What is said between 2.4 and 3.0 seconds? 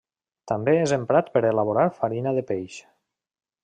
peix.